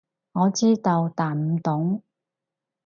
[0.31, 2.01] 我知道，但唔懂